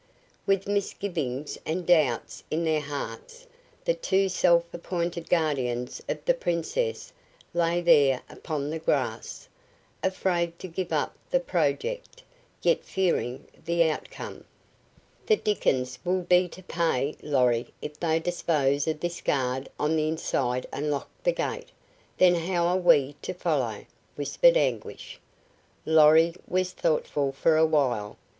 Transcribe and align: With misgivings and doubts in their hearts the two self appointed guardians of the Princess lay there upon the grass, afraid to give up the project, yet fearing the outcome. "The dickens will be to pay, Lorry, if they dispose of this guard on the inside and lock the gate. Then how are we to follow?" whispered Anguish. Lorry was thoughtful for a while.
With 0.47 0.67
misgivings 0.67 1.59
and 1.63 1.85
doubts 1.85 2.43
in 2.49 2.63
their 2.63 2.79
hearts 2.81 3.45
the 3.85 3.93
two 3.93 4.29
self 4.29 4.63
appointed 4.73 5.29
guardians 5.29 6.01
of 6.09 6.25
the 6.25 6.33
Princess 6.33 7.13
lay 7.53 7.81
there 7.81 8.23
upon 8.27 8.71
the 8.71 8.79
grass, 8.79 9.47
afraid 10.01 10.57
to 10.57 10.67
give 10.67 10.91
up 10.91 11.15
the 11.29 11.39
project, 11.39 12.23
yet 12.63 12.83
fearing 12.83 13.45
the 13.63 13.87
outcome. 13.91 14.43
"The 15.27 15.35
dickens 15.35 15.99
will 16.03 16.23
be 16.23 16.47
to 16.47 16.63
pay, 16.63 17.15
Lorry, 17.21 17.71
if 17.79 17.99
they 17.99 18.17
dispose 18.19 18.87
of 18.87 19.01
this 19.01 19.21
guard 19.21 19.69
on 19.79 19.95
the 19.95 20.07
inside 20.07 20.65
and 20.71 20.89
lock 20.89 21.09
the 21.23 21.31
gate. 21.31 21.69
Then 22.17 22.33
how 22.33 22.65
are 22.65 22.77
we 22.79 23.17
to 23.21 23.35
follow?" 23.35 23.85
whispered 24.15 24.57
Anguish. 24.57 25.19
Lorry 25.85 26.33
was 26.47 26.71
thoughtful 26.71 27.31
for 27.33 27.55
a 27.55 27.67
while. 27.67 28.17